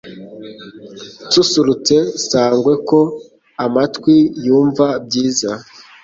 Nsusurutse 1.27 1.95
Sangwe 2.27 2.73
Ko 2.89 2.99
amatwi 3.65 4.15
yunva 4.45 4.85
byiza, 5.05 5.51